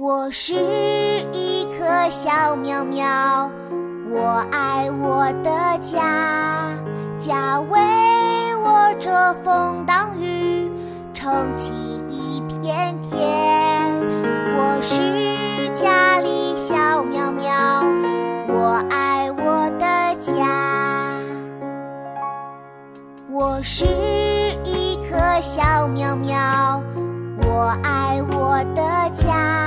[0.00, 0.54] 我是
[1.32, 3.50] 一棵小苗苗，
[4.08, 6.70] 我爱我的家，
[7.18, 7.76] 家为
[8.62, 10.70] 我遮风挡雨，
[11.12, 11.72] 撑起
[12.08, 13.18] 一片天。
[14.56, 17.82] 我是家里小苗苗，
[18.46, 21.18] 我爱我的家。
[23.28, 23.84] 我是
[24.64, 26.80] 一棵小苗苗，
[27.42, 29.57] 我爱我的家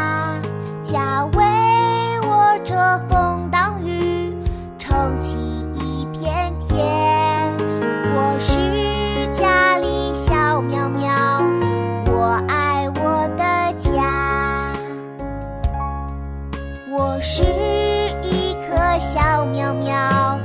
[5.11, 5.37] 捧起
[5.73, 6.87] 一片天，
[8.15, 11.11] 我是家里小喵喵，
[12.05, 14.71] 我爱我的家。
[16.89, 17.43] 我是
[18.23, 20.39] 一颗小喵喵，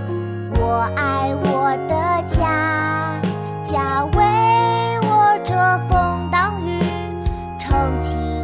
[0.58, 1.94] 我爱我的
[2.26, 3.20] 家，
[3.64, 5.54] 家为我遮
[5.88, 6.80] 风挡雨，
[7.60, 8.35] 撑起。